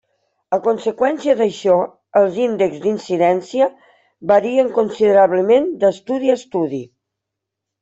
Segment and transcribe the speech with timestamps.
[0.55, 1.75] A conseqüència d'això,
[2.21, 3.69] els índexs d'incidència
[4.33, 6.85] varien considerablement d'estudi a estudi.